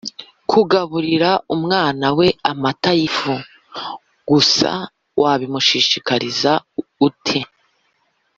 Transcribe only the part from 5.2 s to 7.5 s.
wabimushishikariza ute?